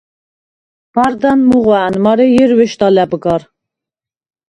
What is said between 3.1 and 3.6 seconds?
გარ.